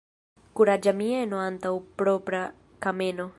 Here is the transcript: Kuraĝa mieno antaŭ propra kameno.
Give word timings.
Kuraĝa 0.59 0.93
mieno 1.01 1.41
antaŭ 1.43 1.73
propra 2.01 2.41
kameno. 2.87 3.29